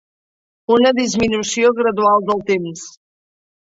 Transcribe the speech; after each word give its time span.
Una 0.75 0.93
disminució 1.01 1.73
gradual 1.81 2.27
del 2.31 2.43
temps 2.51 2.89